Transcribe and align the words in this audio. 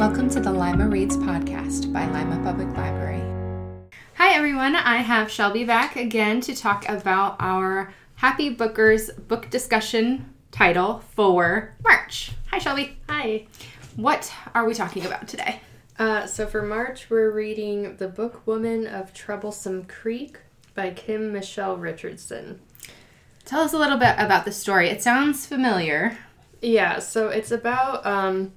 Welcome 0.00 0.30
to 0.30 0.40
the 0.40 0.50
Lima 0.50 0.88
Reads 0.88 1.18
podcast 1.18 1.92
by 1.92 2.06
Lima 2.10 2.42
Public 2.42 2.74
Library. 2.74 3.20
Hi, 4.14 4.32
everyone. 4.34 4.74
I 4.74 4.96
have 4.96 5.30
Shelby 5.30 5.64
back 5.64 5.94
again 5.94 6.40
to 6.40 6.56
talk 6.56 6.88
about 6.88 7.36
our 7.38 7.92
Happy 8.14 8.56
Bookers 8.56 9.10
book 9.28 9.50
discussion 9.50 10.32
title 10.52 11.00
for 11.14 11.76
March. 11.84 12.32
Hi, 12.50 12.56
Shelby. 12.56 12.96
Hi. 13.10 13.46
What 13.94 14.32
are 14.54 14.64
we 14.64 14.72
talking 14.72 15.04
about 15.04 15.28
today? 15.28 15.60
Uh, 15.98 16.24
so 16.24 16.46
for 16.46 16.62
March, 16.62 17.10
we're 17.10 17.30
reading 17.30 17.96
The 17.96 18.08
Book 18.08 18.46
Woman 18.46 18.86
of 18.86 19.12
Troublesome 19.12 19.84
Creek 19.84 20.38
by 20.74 20.92
Kim 20.92 21.30
Michele 21.30 21.76
Richardson. 21.76 22.58
Tell 23.44 23.60
us 23.60 23.74
a 23.74 23.78
little 23.78 23.98
bit 23.98 24.14
about 24.16 24.46
the 24.46 24.52
story. 24.52 24.88
It 24.88 25.02
sounds 25.02 25.44
familiar. 25.44 26.16
Yeah, 26.62 27.00
so 27.00 27.28
it's 27.28 27.50
about. 27.50 28.06
Um, 28.06 28.52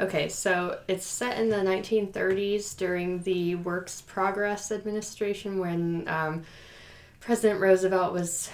okay, 0.00 0.28
so 0.28 0.78
it's 0.88 1.06
set 1.06 1.38
in 1.38 1.50
the 1.50 1.56
1930s 1.56 2.76
during 2.76 3.22
the 3.22 3.56
Works 3.56 4.00
Progress 4.00 4.72
administration 4.72 5.58
when 5.58 6.08
um, 6.08 6.42
President 7.20 7.60
Roosevelt 7.60 8.12
was 8.12 8.50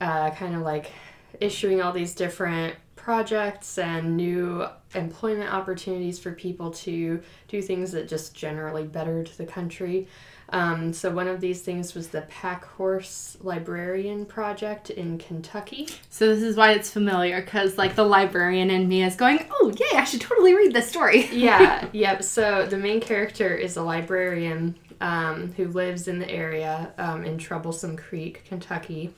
uh, 0.00 0.30
kind 0.30 0.54
of 0.54 0.62
like 0.62 0.92
issuing 1.40 1.82
all 1.82 1.92
these 1.92 2.14
different 2.14 2.76
projects 3.04 3.76
and 3.76 4.16
new 4.16 4.66
employment 4.94 5.52
opportunities 5.52 6.18
for 6.18 6.32
people 6.32 6.70
to 6.70 7.20
do 7.48 7.60
things 7.60 7.92
that 7.92 8.08
just 8.08 8.34
generally 8.34 8.84
bettered 8.84 9.26
the 9.36 9.44
country. 9.44 10.08
Um, 10.48 10.90
so 10.94 11.10
one 11.10 11.28
of 11.28 11.38
these 11.38 11.60
things 11.60 11.94
was 11.94 12.08
the 12.08 12.22
Pack 12.22 12.64
Horse 12.64 13.36
Librarian 13.42 14.24
Project 14.24 14.88
in 14.88 15.18
Kentucky. 15.18 15.86
So 16.08 16.34
this 16.34 16.42
is 16.42 16.56
why 16.56 16.72
it's 16.72 16.90
familiar 16.90 17.42
because 17.42 17.76
like 17.76 17.94
the 17.94 18.04
librarian 18.04 18.70
in 18.70 18.88
me 18.88 19.02
is 19.04 19.16
going, 19.16 19.46
"Oh, 19.50 19.70
yay, 19.78 19.98
I 19.98 20.04
should 20.04 20.22
totally 20.22 20.54
read 20.54 20.72
this 20.72 20.88
story." 20.88 21.26
yeah, 21.32 21.86
yep. 21.92 22.22
So 22.22 22.64
the 22.64 22.78
main 22.78 23.00
character 23.00 23.54
is 23.54 23.76
a 23.76 23.82
librarian 23.82 24.76
um, 25.02 25.52
who 25.58 25.68
lives 25.68 26.08
in 26.08 26.18
the 26.18 26.30
area 26.30 26.94
um, 26.96 27.22
in 27.24 27.36
Troublesome 27.36 27.98
Creek, 27.98 28.44
Kentucky, 28.46 29.12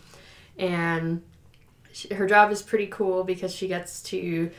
and 0.58 1.22
she, 1.96 2.12
her 2.14 2.26
job 2.26 2.52
is 2.52 2.60
pretty 2.62 2.86
cool 2.88 3.24
because 3.24 3.54
she 3.54 3.68
gets 3.68 4.02
to 4.04 4.50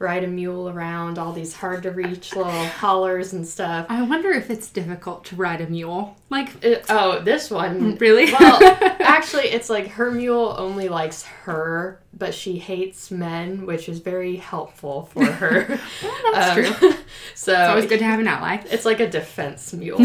ride 0.00 0.24
a 0.24 0.26
mule 0.26 0.68
around 0.68 1.18
all 1.18 1.32
these 1.32 1.54
hard 1.54 1.82
to 1.84 1.90
reach 1.90 2.34
little 2.34 2.52
hollers 2.80 3.32
and 3.32 3.46
stuff. 3.46 3.86
I 3.88 4.02
wonder 4.02 4.30
if 4.30 4.50
it's 4.50 4.68
difficult 4.68 5.24
to 5.26 5.36
ride 5.36 5.60
a 5.60 5.66
mule. 5.68 6.16
Like, 6.30 6.50
It- 6.64 6.84
oh, 6.88 7.20
this 7.20 7.50
one. 7.50 7.96
really? 8.00 8.32
Well, 8.32 8.58
actually, 9.00 9.44
it's 9.44 9.70
like 9.70 9.88
her 9.88 10.10
mule 10.10 10.54
only 10.58 10.88
likes 10.88 11.22
her, 11.22 12.00
but 12.12 12.34
she 12.34 12.58
hates 12.58 13.10
men, 13.10 13.66
which 13.66 13.88
is 13.88 14.00
very 14.00 14.36
helpful 14.36 15.06
for 15.12 15.24
her. 15.26 15.78
that's 16.32 16.58
Um, 16.58 16.64
true. 16.80 16.94
So 17.34 17.52
It's 17.52 17.68
always 17.70 17.86
good 17.86 17.98
to 18.00 18.04
have 18.04 18.18
an 18.20 18.26
ally. 18.28 18.62
it's 18.70 18.84
like 18.84 19.00
a 19.00 19.08
defense 19.08 19.72
mule. 19.72 19.98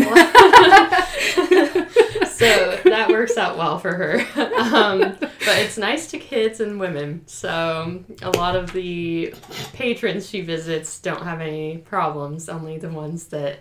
So 2.39 2.79
that 2.85 3.09
works 3.09 3.37
out 3.37 3.57
well 3.57 3.79
for 3.79 3.93
her. 3.93 4.25
Um, 4.69 4.99
but 5.19 5.57
it's 5.57 5.77
nice 5.77 6.11
to 6.11 6.17
kids 6.19 6.59
and 6.59 6.79
women. 6.79 7.23
So 7.25 8.03
a 8.21 8.29
lot 8.31 8.55
of 8.55 8.71
the 8.71 9.33
patrons 9.73 10.29
she 10.29 10.41
visits 10.41 10.99
don't 10.99 11.23
have 11.23 11.41
any 11.41 11.79
problems, 11.79 12.49
only 12.49 12.77
the 12.77 12.89
ones 12.89 13.25
that 13.27 13.59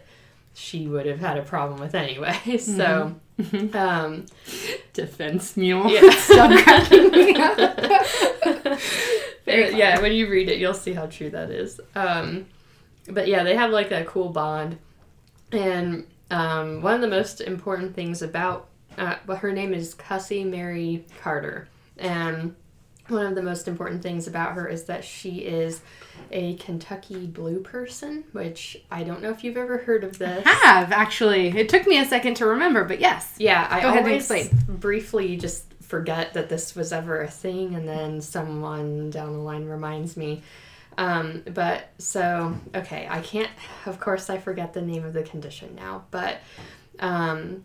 she 0.54 0.86
would 0.86 1.06
have 1.06 1.20
had 1.20 1.38
a 1.38 1.42
problem 1.42 1.80
with 1.80 1.94
anyway. 1.94 2.38
So, 2.58 3.14
um, 3.72 4.26
Defense 4.92 5.56
mule. 5.56 5.90
Yeah. 5.90 6.10
Stop 6.10 6.62
cracking 6.62 7.10
me 7.10 7.34
up. 7.36 8.80
Yeah, 9.46 10.00
when 10.00 10.12
you 10.12 10.28
read 10.28 10.48
it, 10.48 10.58
you'll 10.58 10.74
see 10.74 10.92
how 10.92 11.06
true 11.06 11.30
that 11.30 11.50
is. 11.50 11.80
Um, 11.94 12.46
but 13.08 13.28
yeah, 13.28 13.44
they 13.44 13.56
have 13.56 13.70
like 13.70 13.90
a 13.92 14.04
cool 14.04 14.28
bond. 14.28 14.78
And 15.52 16.06
um, 16.30 16.82
one 16.82 16.94
of 16.94 17.00
the 17.00 17.08
most 17.08 17.40
important 17.40 17.94
things 17.94 18.22
about, 18.22 18.68
uh, 18.96 19.16
well, 19.26 19.38
her 19.38 19.52
name 19.52 19.72
is 19.72 19.94
Cussy 19.94 20.44
Mary 20.44 21.04
Carter. 21.20 21.68
And 21.96 22.54
one 23.08 23.26
of 23.26 23.34
the 23.34 23.42
most 23.42 23.66
important 23.68 24.02
things 24.02 24.26
about 24.26 24.52
her 24.52 24.68
is 24.68 24.84
that 24.84 25.02
she 25.04 25.38
is 25.38 25.80
a 26.30 26.54
Kentucky 26.56 27.26
blue 27.26 27.60
person, 27.60 28.24
which 28.32 28.76
I 28.90 29.02
don't 29.02 29.22
know 29.22 29.30
if 29.30 29.42
you've 29.42 29.56
ever 29.56 29.78
heard 29.78 30.04
of 30.04 30.18
this. 30.18 30.46
have 30.46 30.92
actually. 30.92 31.48
It 31.48 31.68
took 31.68 31.86
me 31.86 31.98
a 31.98 32.04
second 32.04 32.34
to 32.34 32.46
remember, 32.46 32.84
but 32.84 33.00
yes. 33.00 33.34
Yeah, 33.38 33.66
I 33.70 33.80
Go 33.80 33.88
always 33.96 34.30
explain. 34.30 34.64
briefly 34.68 35.36
just 35.36 35.64
forget 35.80 36.34
that 36.34 36.50
this 36.50 36.76
was 36.76 36.92
ever 36.92 37.22
a 37.22 37.30
thing, 37.30 37.74
and 37.74 37.88
then 37.88 38.20
someone 38.20 39.08
down 39.08 39.32
the 39.32 39.38
line 39.38 39.64
reminds 39.64 40.16
me. 40.16 40.42
Um, 40.98 41.44
but 41.54 41.90
so, 41.98 42.54
okay, 42.74 43.06
I 43.08 43.20
can't, 43.20 43.50
of 43.86 44.00
course, 44.00 44.28
I 44.28 44.38
forget 44.38 44.74
the 44.74 44.82
name 44.82 45.04
of 45.04 45.12
the 45.12 45.22
condition 45.22 45.76
now, 45.76 46.04
but 46.10 46.40
um, 46.98 47.64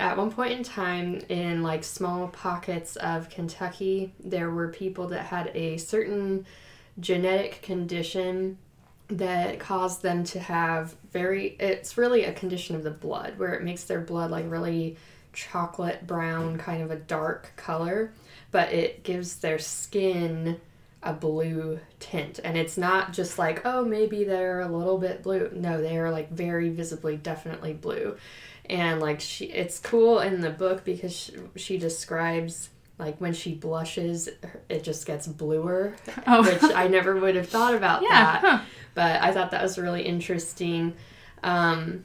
at 0.00 0.16
one 0.16 0.32
point 0.32 0.50
in 0.50 0.64
time, 0.64 1.22
in 1.28 1.62
like 1.62 1.84
small 1.84 2.26
pockets 2.26 2.96
of 2.96 3.30
Kentucky, 3.30 4.12
there 4.18 4.50
were 4.50 4.68
people 4.68 5.06
that 5.08 5.26
had 5.26 5.52
a 5.54 5.76
certain 5.76 6.44
genetic 6.98 7.62
condition 7.62 8.58
that 9.08 9.60
caused 9.60 10.02
them 10.02 10.24
to 10.24 10.40
have 10.40 10.96
very 11.12 11.56
it's 11.60 11.96
really 11.96 12.24
a 12.24 12.32
condition 12.32 12.74
of 12.74 12.82
the 12.82 12.90
blood 12.90 13.38
where 13.38 13.54
it 13.54 13.62
makes 13.62 13.84
their 13.84 14.00
blood 14.00 14.32
like 14.32 14.50
really 14.50 14.96
chocolate 15.32 16.04
brown 16.08 16.58
kind 16.58 16.82
of 16.82 16.90
a 16.90 16.96
dark 16.96 17.52
color 17.56 18.12
but 18.50 18.72
it 18.72 19.04
gives 19.04 19.36
their 19.36 19.60
skin 19.60 20.60
a 21.06 21.12
blue 21.12 21.78
tint 22.00 22.40
and 22.44 22.56
it's 22.58 22.76
not 22.76 23.12
just 23.12 23.38
like 23.38 23.64
oh 23.64 23.84
maybe 23.84 24.24
they're 24.24 24.60
a 24.60 24.68
little 24.68 24.98
bit 24.98 25.22
blue 25.22 25.50
no 25.54 25.80
they 25.80 25.96
are 25.96 26.10
like 26.10 26.30
very 26.30 26.68
visibly 26.68 27.16
definitely 27.16 27.72
blue 27.72 28.16
and 28.68 29.00
like 29.00 29.20
she 29.20 29.44
it's 29.46 29.78
cool 29.78 30.18
in 30.20 30.40
the 30.40 30.50
book 30.50 30.84
because 30.84 31.14
she, 31.14 31.32
she 31.54 31.78
describes 31.78 32.70
like 32.98 33.20
when 33.20 33.32
she 33.32 33.54
blushes 33.54 34.28
it 34.68 34.82
just 34.82 35.06
gets 35.06 35.26
bluer 35.26 35.94
Oh. 36.26 36.42
which 36.42 36.72
i 36.74 36.88
never 36.88 37.14
would 37.16 37.36
have 37.36 37.48
thought 37.48 37.74
about 37.74 38.02
Yeah. 38.02 38.08
that 38.10 38.40
Huh. 38.40 38.60
but 38.94 39.22
I 39.22 39.32
thought 39.32 39.50
that 39.52 39.62
was 39.62 39.78
really 39.78 40.02
interesting. 40.02 40.94
Um, 41.42 42.04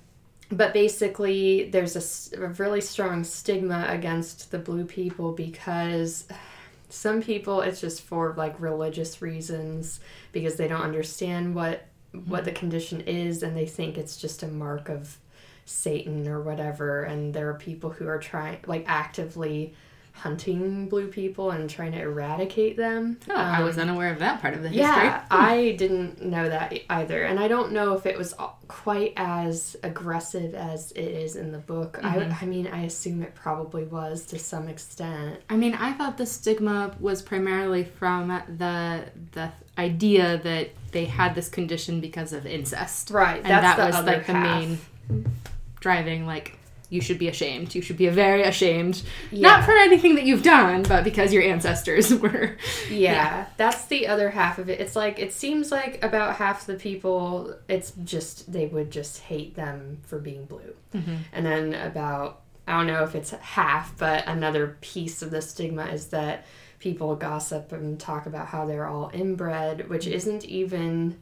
but 0.52 0.74
basically, 0.74 1.70
there's 1.70 1.96
a 2.34 2.48
really 2.50 2.82
strong 2.82 3.24
stigma 3.24 3.86
against 3.88 4.52
the 4.52 4.60
blue 4.60 4.84
people 4.84 5.32
because 5.32 6.28
some 6.92 7.22
people 7.22 7.62
it's 7.62 7.82
just 7.82 8.02
for 8.02 8.34
like 8.38 8.60
religious 8.60 9.22
reasons 9.22 10.00
because 10.32 10.56
they 10.56 10.68
don't 10.68 10.82
understand 10.82 11.56
what 11.56 11.88
what 12.26 12.44
the 12.44 12.52
mm-hmm. 12.52 12.60
condition 12.60 13.02
is 13.02 13.42
and 13.42 13.56
they 13.56 13.66
think 13.66 13.98
it's 13.98 14.18
just 14.18 14.44
a 14.44 14.48
mark 14.48 14.90
of 14.90 15.18
Satan 15.66 16.28
or 16.28 16.42
whatever. 16.42 17.04
And 17.04 17.34
there 17.34 17.50
are 17.50 17.56
people 17.56 17.90
who 17.92 18.08
are 18.08 18.20
trying 18.20 18.60
like 18.68 18.86
actively 18.88 19.74
hunting 20.14 20.88
blue 20.90 21.08
people 21.08 21.52
and 21.52 21.70
trying 21.70 21.92
to 21.94 22.00
eradicate 22.02 22.78
them. 22.78 23.18
Oh, 23.30 23.34
I 23.36 23.58
Um, 23.60 23.64
was 23.66 23.78
unaware 23.78 24.12
of 24.12 24.20
that 24.20 24.42
part 24.42 24.54
of 24.54 24.62
the 24.62 24.70
history. 24.70 24.84
yeah, 24.86 25.24
I 25.32 25.76
didn't 25.78 26.22
know 26.22 26.48
that 26.50 26.74
either, 26.90 27.24
and 27.24 27.40
I 27.40 27.48
don't 27.48 27.72
know 27.72 27.94
if 27.94 28.06
it 28.06 28.18
was 28.18 28.34
quite 28.68 29.14
as 29.18 29.76
aggressive 29.84 30.54
as 30.54 30.92
it 30.92 31.02
is 31.02 31.36
in 31.36 31.52
the 31.52 31.58
book. 31.58 32.00
Mm-hmm. 32.02 32.32
I, 32.34 32.38
I 32.42 32.46
mean, 32.46 32.68
I 32.68 32.84
assume 32.84 33.22
it 33.24 33.34
probably 33.36 33.84
was 33.86 34.26
to 34.28 34.40
some 34.40 34.68
extent. 34.68 35.42
I 35.50 35.56
mean, 35.56 35.74
I 35.74 35.94
thought 35.94 36.18
the 36.18 36.26
stigma 36.26 36.96
was 37.00 37.22
primarily 37.22 37.84
from 37.84 38.28
the 38.58 39.06
the 39.32 39.52
idea 39.78 40.38
that 40.44 40.70
they 40.92 41.06
had 41.06 41.34
this 41.34 41.50
condition 41.50 42.02
because 42.02 42.34
of 42.34 42.46
incest. 42.46 43.10
Right, 43.10 43.38
And 43.38 43.46
that's 43.46 43.78
that 43.78 43.88
was 43.88 44.06
like 44.06 44.28
the 44.28 44.34
main 44.34 44.78
driving 45.80 46.26
like 46.28 46.58
you 46.92 47.00
should 47.00 47.18
be 47.18 47.30
ashamed. 47.30 47.74
You 47.74 47.82
should 47.82 47.96
be 47.96 48.10
very 48.10 48.44
ashamed. 48.44 49.02
Yeah. 49.32 49.48
Not 49.48 49.64
for 49.64 49.72
anything 49.72 50.16
that 50.16 50.26
you've 50.26 50.44
done, 50.44 50.84
but 50.84 51.06
because 51.06 51.32
your 51.32 51.42
ancestors 51.42 52.14
were 52.22 52.58
Yeah, 52.90 53.48
that's 53.56 53.86
the 53.86 54.08
other 54.08 54.30
half 54.30 54.60
of 54.60 54.70
it. 54.70 54.82
It's 54.82 54.96
like 54.96 55.18
it 55.18 55.34
seems 55.34 55.72
like 55.72 56.04
about 56.04 56.36
half 56.36 56.66
the 56.66 56.76
people, 56.76 57.56
it's 57.70 57.94
just 58.04 58.52
they 58.52 58.66
would 58.68 58.92
just 58.92 59.20
hate 59.22 59.56
them 59.56 60.00
for 60.06 60.20
being 60.20 60.46
blue, 60.46 60.76
mm-hmm. 60.94 61.16
and 61.32 61.46
then 61.46 61.74
about 61.74 62.42
I 62.68 62.78
don't 62.78 62.88
know 62.88 63.04
if 63.06 63.16
it's 63.16 63.32
half, 63.32 63.98
but 63.98 64.28
another 64.28 64.78
piece 64.82 65.22
of 65.22 65.32
the 65.32 65.42
stigma 65.42 65.86
is 65.86 66.08
that 66.08 66.46
people 66.80 67.16
gossip 67.16 67.72
and 67.72 68.00
talk 68.00 68.26
about 68.26 68.48
how 68.48 68.66
they're 68.66 68.88
all 68.88 69.10
inbred, 69.14 69.90
which 69.90 70.04
mm-hmm. 70.04 70.14
isn't 70.14 70.46
even. 70.46 71.18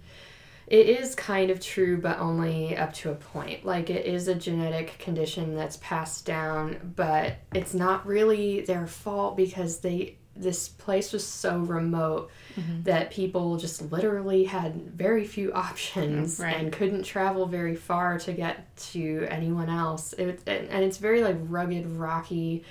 It 0.70 0.88
is 0.88 1.16
kind 1.16 1.50
of 1.50 1.60
true, 1.60 1.98
but 1.98 2.20
only 2.20 2.78
up 2.78 2.94
to 2.96 3.10
a 3.10 3.16
point. 3.16 3.66
Like, 3.66 3.90
it 3.90 4.06
is 4.06 4.28
a 4.28 4.36
genetic 4.36 5.00
condition 5.00 5.56
that's 5.56 5.78
passed 5.78 6.26
down, 6.26 6.94
but 6.96 7.38
it's 7.56 7.74
not 7.74 8.06
really 8.06 8.62
their 8.62 8.86
fault 8.86 9.36
because 9.36 9.80
they 9.80 10.18
this 10.36 10.70
place 10.70 11.12
was 11.12 11.26
so 11.26 11.60
remote 11.60 12.32
mm-hmm. 12.56 12.84
that 12.84 13.12
people 13.12 13.58
just 13.58 13.92
literally 13.92 14.46
had 14.46 14.74
very 14.94 15.26
few 15.26 15.52
options 15.54 16.40
Right. 16.40 16.56
and 16.56 16.72
couldn't 16.72 17.04
travel 17.04 17.46
very 17.46 17.76
far 17.76 18.18
to 18.20 18.32
get 18.32 18.76
to 18.92 19.28
anyone 19.30 19.70
else. 19.70 20.14
It, 20.14 20.42
and 20.48 20.84
it's 20.84 20.98
very 20.98 21.24
like 21.24 21.36
rugged, 21.42 21.86
rocky, 21.88 22.64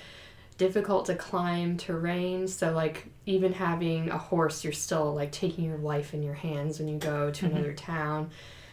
difficult 0.59 1.05
to 1.05 1.15
climb 1.15 1.77
terrain. 1.77 2.47
So 2.47 2.71
like 2.71 3.07
even 3.25 3.53
having 3.53 4.11
a 4.11 4.17
horse, 4.17 4.63
you're 4.63 4.73
still 4.73 5.15
like 5.15 5.31
taking 5.31 5.65
your 5.65 5.79
life 5.79 6.13
in 6.13 6.21
your 6.21 6.35
hands 6.35 6.77
when 6.77 6.87
you 6.87 6.99
go 6.99 7.31
to 7.31 7.45
another 7.47 7.73
town. 7.73 8.29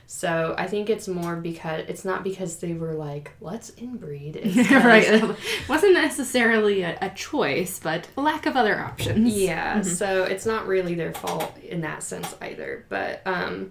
So 0.08 0.54
I 0.56 0.66
think 0.66 0.90
it's 0.90 1.08
more 1.08 1.36
because 1.36 1.84
it's 1.88 2.04
not 2.04 2.22
because 2.22 2.58
they 2.58 2.74
were 2.74 2.92
like, 2.92 3.32
let's 3.40 3.70
inbreed. 3.72 4.36
Right. 4.84 5.04
It 5.04 5.36
wasn't 5.68 5.94
necessarily 5.94 6.82
a, 6.82 6.98
a 7.00 7.10
choice, 7.10 7.80
but 7.80 8.06
lack 8.16 8.46
of 8.46 8.56
other 8.56 8.78
options. 8.78 9.36
Yeah, 9.36 9.80
so 9.80 10.24
it's 10.24 10.46
not 10.46 10.66
really 10.66 10.94
their 10.94 11.12
fault 11.12 11.56
in 11.58 11.80
that 11.80 12.02
sense 12.02 12.36
either. 12.40 12.84
But 12.88 13.22
um, 13.26 13.70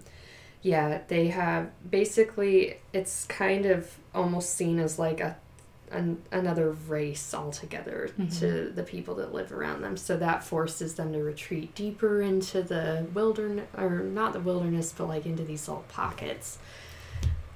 yeah, 0.62 1.00
they 1.08 1.28
have 1.28 1.70
basically 1.90 2.78
it's 2.92 3.24
kind 3.26 3.66
of 3.66 3.96
almost 4.14 4.54
seen 4.54 4.78
as 4.78 4.98
like 4.98 5.20
a 5.20 5.36
an, 5.90 6.22
another 6.32 6.70
race 6.70 7.32
altogether 7.34 8.10
mm-hmm. 8.18 8.28
to 8.40 8.70
the 8.70 8.82
people 8.82 9.14
that 9.16 9.32
live 9.32 9.52
around 9.52 9.82
them. 9.82 9.96
So 9.96 10.16
that 10.16 10.44
forces 10.44 10.94
them 10.94 11.12
to 11.12 11.22
retreat 11.22 11.74
deeper 11.74 12.20
into 12.20 12.62
the 12.62 13.06
wilderness, 13.14 13.68
or 13.76 14.00
not 14.00 14.32
the 14.32 14.40
wilderness, 14.40 14.92
but 14.96 15.08
like 15.08 15.26
into 15.26 15.44
these 15.44 15.68
little 15.68 15.84
pockets. 15.88 16.58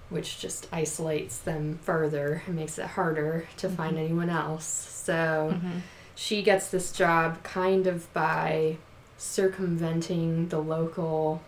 Which 0.08 0.40
just 0.40 0.66
isolates 0.72 1.38
them 1.38 1.78
further 1.82 2.42
and 2.46 2.56
makes 2.56 2.78
it 2.78 2.86
harder 2.86 3.46
to 3.58 3.68
mm-hmm. 3.68 3.76
find 3.76 3.98
anyone 3.98 4.30
else. 4.30 4.64
So 4.64 5.52
mm-hmm. 5.54 5.78
she 6.16 6.42
gets 6.42 6.68
this 6.68 6.90
job 6.90 7.42
kind 7.44 7.86
of 7.86 8.12
by 8.12 8.78
circumventing 9.18 10.48
the 10.48 10.58
local 10.58 11.42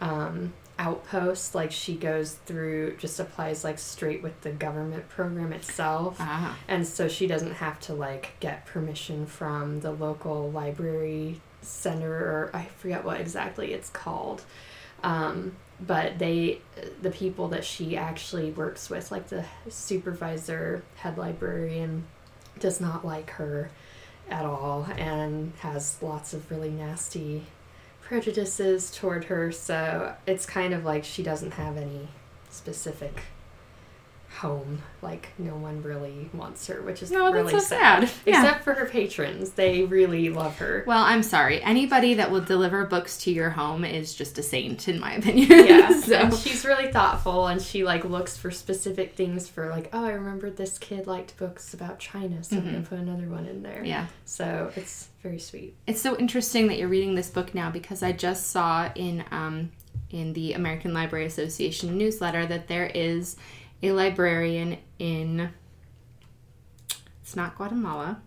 um, 0.00 0.54
outpost. 0.78 1.54
Like 1.54 1.72
she 1.72 1.94
goes 1.94 2.34
through, 2.46 2.96
just 2.96 3.20
applies 3.20 3.64
like 3.64 3.78
straight 3.78 4.22
with 4.22 4.40
the 4.42 4.50
government 4.50 5.08
program 5.08 5.52
itself. 5.52 6.16
Ah. 6.20 6.56
And 6.68 6.86
so 6.86 7.08
she 7.08 7.26
doesn't 7.26 7.54
have 7.54 7.80
to 7.80 7.94
like 7.94 8.36
get 8.40 8.66
permission 8.66 9.26
from 9.26 9.80
the 9.80 9.92
local 9.92 10.50
library 10.50 11.40
center 11.62 12.12
or 12.12 12.50
I 12.52 12.66
forget 12.76 13.04
what 13.04 13.20
exactly 13.20 13.72
it's 13.72 13.90
called. 13.90 14.42
Um, 15.02 15.56
but 15.80 16.18
they, 16.18 16.60
the 17.02 17.10
people 17.10 17.48
that 17.48 17.64
she 17.64 17.96
actually 17.96 18.50
works 18.52 18.88
with, 18.88 19.10
like 19.10 19.28
the 19.28 19.44
supervisor, 19.68 20.82
head 20.96 21.18
librarian, 21.18 22.04
does 22.60 22.80
not 22.80 23.04
like 23.04 23.30
her 23.30 23.70
at 24.30 24.44
all 24.44 24.86
and 24.96 25.52
has 25.58 25.98
lots 26.00 26.32
of 26.32 26.50
really 26.50 26.70
nasty 26.70 27.44
prejudices 28.04 28.90
toward 28.90 29.24
her. 29.24 29.50
So 29.50 30.14
it's 30.26 30.46
kind 30.46 30.74
of 30.74 30.84
like 30.84 31.04
she 31.04 31.22
doesn't 31.22 31.52
have 31.52 31.76
any 31.76 32.08
specific 32.50 33.22
home. 34.44 34.82
Like 35.00 35.28
no 35.38 35.56
one 35.56 35.82
really 35.82 36.28
wants 36.34 36.66
her, 36.66 36.82
which 36.82 37.02
is 37.02 37.10
No, 37.10 37.32
really 37.32 37.52
so 37.52 37.58
sad. 37.58 38.10
Yeah. 38.26 38.40
Except 38.40 38.64
for 38.64 38.74
her 38.74 38.84
patrons, 38.86 39.50
they 39.50 39.82
really 39.84 40.28
love 40.28 40.58
her. 40.58 40.84
Well, 40.86 41.02
I'm 41.02 41.22
sorry. 41.22 41.62
Anybody 41.62 42.14
that 42.14 42.30
will 42.30 42.42
deliver 42.42 42.84
books 42.84 43.16
to 43.24 43.32
your 43.32 43.50
home 43.50 43.84
is 43.84 44.14
just 44.14 44.38
a 44.38 44.42
saint, 44.42 44.86
in 44.88 45.00
my 45.00 45.14
opinion. 45.18 45.48
Yeah, 45.50 45.98
so, 46.00 46.16
and 46.16 46.34
she's 46.34 46.64
really 46.64 46.92
thoughtful, 46.92 47.46
and 47.46 47.60
she 47.60 47.84
like 47.84 48.04
looks 48.04 48.36
for 48.36 48.50
specific 48.50 49.14
things 49.14 49.48
for 49.48 49.70
like, 49.70 49.88
oh, 49.92 50.04
I 50.04 50.12
remember 50.12 50.50
this 50.50 50.78
kid 50.78 51.06
liked 51.06 51.36
books 51.38 51.72
about 51.74 51.98
China, 51.98 52.44
so 52.44 52.56
I'm 52.56 52.64
gonna 52.64 52.82
put 52.82 52.98
another 52.98 53.28
one 53.28 53.46
in 53.46 53.62
there. 53.62 53.76
Mm-hmm. 53.76 53.86
yeah. 53.86 54.06
So 54.26 54.72
it's 54.76 55.08
very 55.22 55.38
sweet. 55.38 55.74
It's 55.86 56.00
so 56.00 56.16
interesting 56.18 56.66
that 56.68 56.78
you're 56.78 56.88
reading 56.88 57.14
this 57.14 57.30
book 57.30 57.54
now 57.54 57.70
because 57.70 58.02
I 58.02 58.12
just 58.12 58.48
saw 58.48 58.90
in 58.94 59.24
um, 59.30 59.70
in 60.10 60.32
the 60.32 60.52
American 60.52 60.94
Library 60.94 61.26
Association 61.26 61.96
newsletter 61.98 62.46
that 62.46 62.68
there 62.68 62.86
is 62.86 63.36
a 63.84 63.92
librarian 63.92 64.78
in 64.98 65.50
it's 67.22 67.36
not 67.36 67.56
Guatemala, 67.56 68.20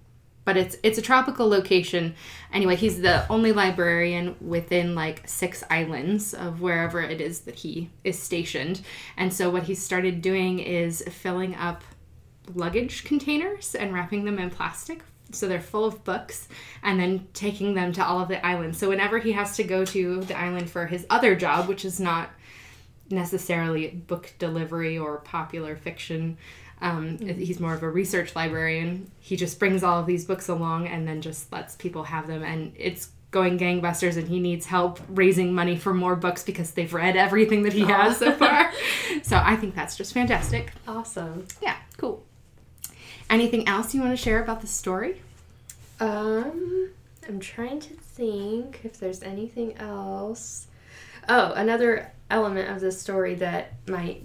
but 0.44 0.57
it's 0.57 0.77
it's 0.81 0.98
a 0.98 1.01
tropical 1.01 1.48
location. 1.48 2.15
Anyway, 2.51 2.75
he's 2.75 3.01
the 3.01 3.27
only 3.30 3.51
librarian 3.51 4.36
within 4.42 4.95
like 4.95 5.27
six 5.27 5.63
islands 5.69 6.33
of 6.33 6.62
wherever 6.62 7.01
it 7.01 7.21
is 7.21 7.42
that 7.42 7.56
he 7.56 7.89
is 8.04 8.18
stationed. 8.18 8.81
And 9.15 9.33
so 9.33 9.50
what 9.50 9.63
he 9.63 9.75
started 9.75 10.21
doing 10.21 10.59
is 10.59 11.04
filling 11.09 11.54
up 11.56 11.83
luggage 12.56 13.03
containers 13.03 13.75
and 13.75 13.94
wrapping 13.94 14.25
them 14.25 14.39
in 14.39 14.50
plastic 14.50 15.03
so 15.31 15.48
they're 15.48 15.60
full 15.60 15.83
of 15.83 16.03
books 16.06 16.48
and 16.83 17.00
then 17.00 17.27
taking 17.33 17.74
them 17.74 17.92
to 17.92 18.06
all 18.06 18.21
of 18.21 18.30
the 18.30 18.45
islands 18.45 18.77
so 18.77 18.88
whenever 18.88 19.19
he 19.19 19.33
has 19.33 19.57
to 19.57 19.63
go 19.63 19.83
to 19.83 20.21
the 20.21 20.38
island 20.38 20.69
for 20.69 20.86
his 20.86 21.06
other 21.10 21.36
job 21.36 21.68
which 21.68 21.83
is 21.83 22.00
not 22.00 22.30
necessarily 23.09 23.88
book 23.88 24.33
delivery 24.39 24.98
or 24.98 25.18
popular 25.18 25.75
fiction 25.75 26.38
um, 26.80 27.18
he's 27.18 27.59
more 27.59 27.74
of 27.74 27.81
a 27.83 27.89
research 27.89 28.36
librarian 28.36 29.09
he 29.19 29.36
just 29.36 29.57
brings 29.59 29.83
all 29.83 30.00
of 30.00 30.06
these 30.06 30.25
books 30.25 30.48
along 30.48 30.88
and 30.88 31.07
then 31.07 31.21
just 31.21 31.51
lets 31.51 31.75
people 31.75 32.04
have 32.04 32.27
them 32.27 32.44
and 32.44 32.74
it's 32.77 33.09
going 33.31 33.57
gangbusters 33.59 34.15
and 34.15 34.27
he 34.30 34.39
needs 34.39 34.65
help 34.68 35.00
raising 35.09 35.54
money 35.54 35.75
for 35.75 35.94
more 35.94 36.15
books 36.15 36.44
because 36.44 36.71
they've 36.71 36.94
read 36.94 37.18
everything 37.18 37.63
that 37.63 37.74
he 37.74 37.81
has 37.81 38.18
so 38.18 38.31
far 38.31 38.71
so 39.24 39.42
i 39.44 39.56
think 39.56 39.75
that's 39.75 39.98
just 39.98 40.13
fantastic 40.13 40.71
Awesome. 40.88 41.45
yeah, 41.62 41.75
cool. 41.98 42.24
Anything 43.30 43.68
else 43.68 43.94
you 43.94 44.00
want 44.00 44.13
to 44.18 44.24
share 44.24 44.42
about 44.42 44.62
the 44.62 44.68
story? 44.68 45.21
Um, 46.00 46.89
I'm 47.27 47.39
trying 47.42 47.81
to 47.81 47.94
think 47.94 48.80
if 48.86 49.00
there's 49.00 49.21
anything 49.21 49.75
else. 49.77 50.68
Oh, 51.29 51.53
another 51.53 52.12
element 52.29 52.69
of 52.69 52.81
the 52.81 52.91
story 52.91 53.35
that 53.35 53.74
might 53.88 54.24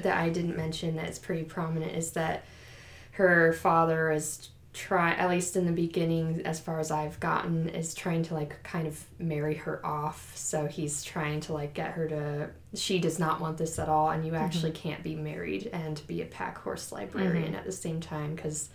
that 0.00 0.16
I 0.16 0.30
didn't 0.30 0.56
mention 0.56 0.96
that's 0.96 1.18
pretty 1.18 1.44
prominent 1.44 1.92
is 1.92 2.12
that 2.12 2.44
her 3.12 3.52
father 3.52 4.10
is 4.10 4.48
try 4.72 5.12
at 5.12 5.28
least 5.28 5.54
in 5.54 5.66
the 5.66 5.72
beginning 5.72 6.40
as 6.46 6.58
far 6.58 6.80
as 6.80 6.90
I've 6.90 7.20
gotten 7.20 7.68
is 7.68 7.94
trying 7.94 8.22
to 8.24 8.34
like 8.34 8.62
kind 8.62 8.86
of 8.86 9.04
marry 9.18 9.54
her 9.54 9.84
off. 9.84 10.34
So 10.34 10.66
he's 10.66 11.04
trying 11.04 11.40
to 11.40 11.52
like 11.52 11.74
get 11.74 11.92
her 11.92 12.08
to 12.08 12.50
she 12.74 12.98
does 12.98 13.18
not 13.18 13.40
want 13.40 13.58
this 13.58 13.78
at 13.78 13.88
all 13.88 14.10
and 14.10 14.24
you 14.24 14.32
mm-hmm. 14.32 14.42
actually 14.42 14.72
can't 14.72 15.02
be 15.02 15.14
married 15.14 15.68
and 15.72 16.00
be 16.06 16.22
a 16.22 16.26
pack 16.26 16.56
horse 16.58 16.90
librarian 16.90 17.48
mm-hmm. 17.48 17.56
at 17.56 17.64
the 17.64 17.72
same 17.72 18.00
time 18.00 18.34
because 18.34 18.70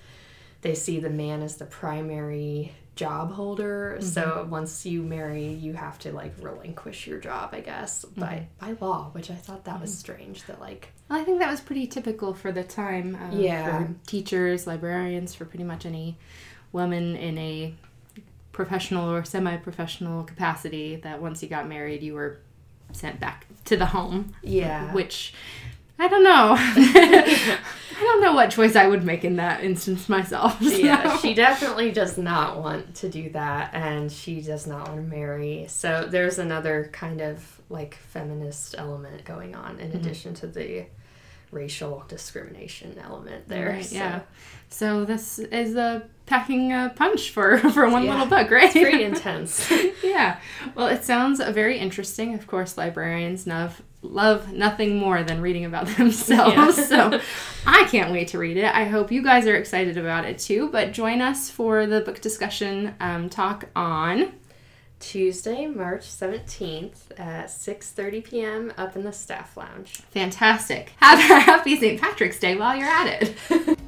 they 0.62 0.75
see 0.75 1.00
the 1.00 1.10
man 1.10 1.42
as 1.42 1.58
the 1.58 1.66
primary 1.66 2.74
job 2.98 3.32
holder. 3.32 3.98
So 4.02 4.22
mm-hmm. 4.22 4.50
once 4.50 4.86
you 4.86 5.02
marry, 5.04 5.48
you 5.48 5.74
have 5.74 5.98
to 6.00 6.12
like 6.12 6.34
relinquish 6.42 7.08
your 7.08 7.20
job, 7.20 7.52
I 7.54 7.62
guess, 7.62 8.04
mm-hmm. 8.04 8.20
by 8.20 8.48
by 8.60 8.76
law, 8.82 9.10
which 9.14 9.32
I 9.32 9.36
thought 9.36 9.64
that 9.66 9.80
was 9.80 9.92
mm-hmm. 9.92 10.00
strange. 10.00 10.44
That 10.48 10.60
like 10.60 10.90
Well, 11.10 11.20
I 11.20 11.24
think 11.24 11.40
that 11.40 11.50
was 11.50 11.62
pretty 11.62 11.88
typical 11.88 12.34
for 12.34 12.52
the 12.52 12.64
time. 12.64 13.16
Uh, 13.16 13.36
Yeah. 13.36 13.86
For 13.86 13.96
teachers, 14.06 14.68
librarians, 14.68 15.34
for 15.34 15.46
pretty 15.46 15.64
much 15.64 15.86
any 15.86 16.18
woman 16.74 17.16
in 17.16 17.38
a 17.38 17.74
professional 18.52 19.10
or 19.10 19.24
semi 19.24 19.56
professional 19.58 20.24
capacity, 20.24 20.98
that 20.98 21.22
once 21.22 21.42
you 21.42 21.48
got 21.48 21.70
married, 21.70 22.04
you 22.04 22.16
were 22.16 22.40
sent 22.92 23.20
back 23.20 23.46
to 23.66 23.78
the 23.78 23.86
home. 23.86 24.34
yeah, 24.42 24.92
Which. 24.94 25.34
I 26.00 26.08
don't 26.08 26.24
know. 26.24 27.57
I 27.97 28.01
don't 28.01 28.21
know 28.21 28.33
what 28.33 28.51
choice 28.51 28.75
I 28.75 28.87
would 28.87 29.04
make 29.04 29.25
in 29.25 29.37
that 29.37 29.63
instance 29.63 30.07
myself. 30.07 30.57
yeah, 30.61 31.18
she 31.18 31.33
definitely 31.33 31.92
does 31.92 32.16
not 32.16 32.61
want 32.61 32.94
to 32.97 33.09
do 33.09 33.31
that, 33.31 33.73
and 33.73 34.11
she 34.11 34.39
does 34.42 34.68
not 34.68 34.87
want 34.87 34.97
to 34.97 35.01
marry. 35.01 35.66
So 35.68 36.07
there's 36.07 36.37
another 36.37 36.89
kind 36.94 37.21
of 37.21 37.59
like 37.69 37.95
feminist 37.95 38.75
element 38.77 39.25
going 39.25 39.56
on 39.56 39.80
in 39.80 39.89
mm-hmm. 39.89 39.97
addition 39.97 40.35
to 40.35 40.47
the 40.47 40.85
racial 41.51 42.04
discrimination 42.07 42.97
element 43.04 43.47
there. 43.47 43.69
Right, 43.69 43.85
so. 43.85 43.95
yeah. 43.95 44.19
So 44.69 45.06
this 45.06 45.39
is 45.39 45.75
a 45.75 46.04
packing 46.25 46.73
a 46.73 46.92
punch 46.95 47.30
for 47.31 47.57
for 47.71 47.89
one 47.89 48.04
Yeah. 48.04 48.11
little 48.11 48.27
book, 48.27 48.51
right? 48.51 48.66
It's 48.66 48.73
pretty 48.73 49.04
intense. 49.04 49.71
yeah. 50.04 50.39
Well, 50.75 50.87
it 50.87 51.04
sounds 51.06 51.39
very 51.39 51.77
interesting. 51.80 52.33
Of 52.33 52.47
course, 52.47 52.77
librarians 52.77 53.47
love 53.47 53.81
love 54.04 54.51
nothing 54.54 54.97
more 54.97 55.23
than 55.23 55.42
reading 55.42 55.66
about 55.66 55.87
themselves. 55.97 56.77
Yeah. 56.77 57.11
so 57.11 57.21
I 57.66 57.85
can't 57.85 58.11
wait 58.11 58.27
to 58.30 58.37
read 58.37 58.57
it. 58.57 58.66
I 58.66 58.85
hope 58.85 59.11
you 59.11 59.23
guys 59.23 59.47
are 59.47 59.56
excited 59.56 59.97
about 59.97 60.25
it 60.25 60.37
too. 60.39 60.69
But 60.69 60.92
join 60.92 61.21
us 61.21 61.49
for 61.49 61.85
the 61.87 62.01
book 62.01 62.19
discussion 62.21 62.94
um, 62.99 63.30
talk 63.30 63.66
on 63.75 64.33
Tuesday, 64.99 65.68
March 65.68 66.01
17th 66.01 67.11
at 67.18 67.47
6:30 67.47 68.23
p.m. 68.23 68.73
up 68.77 68.95
in 68.95 69.04
the 69.04 69.13
staff 69.13 69.56
lounge. 69.56 70.01
Fantastic. 70.11 70.94
Have 70.97 71.19
a 71.19 71.42
happy 71.42 71.80
St. 71.80 72.01
Patrick's 72.01 72.39
Day 72.39 72.56
while 72.56 72.75
you're 72.75 72.87
at 72.87 73.21
it. 73.21 73.77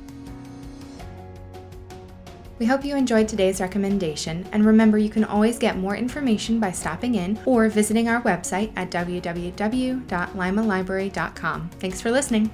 We 2.59 2.65
hope 2.65 2.83
you 2.83 2.97
enjoyed 2.97 3.29
today's 3.29 3.61
recommendation, 3.61 4.45
and 4.51 4.65
remember 4.65 4.97
you 4.97 5.09
can 5.09 5.23
always 5.23 5.57
get 5.57 5.77
more 5.77 5.95
information 5.95 6.59
by 6.59 6.73
stopping 6.73 7.15
in 7.15 7.39
or 7.45 7.69
visiting 7.69 8.09
our 8.09 8.21
website 8.23 8.73
at 8.75 8.91
www.limalibrary.com. 8.91 11.69
Thanks 11.79 12.01
for 12.01 12.11
listening. 12.11 12.51